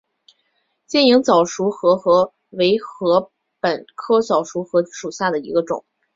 [0.87, 5.85] 尖颖早熟禾为禾本科早熟禾属下的一个种。